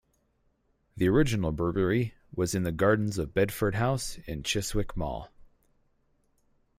[0.97, 5.29] The original brewery was in the gardens of Bedford House in Chiswick Mall.